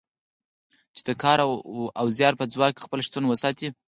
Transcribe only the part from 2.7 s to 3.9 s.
خپل شتون وساتي.